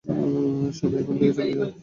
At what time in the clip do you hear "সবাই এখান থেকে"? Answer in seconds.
0.77-1.33